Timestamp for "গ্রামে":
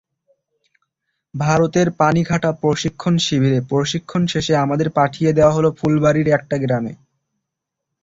6.57-6.93